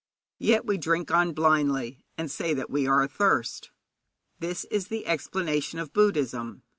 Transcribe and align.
Yet 0.39 0.65
we 0.65 0.79
drink 0.79 1.11
on 1.11 1.31
blindly, 1.33 2.03
and 2.17 2.31
say 2.31 2.55
that 2.55 2.71
we 2.71 2.87
are 2.87 3.03
athirst. 3.03 3.69
This 4.39 4.63
is 4.71 4.87
the 4.87 5.05
explanation 5.05 5.77
of 5.77 5.93
Buddhism. 5.93 6.63